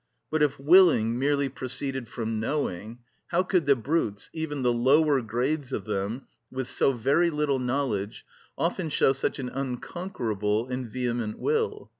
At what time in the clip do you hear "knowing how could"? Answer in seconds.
2.39-3.67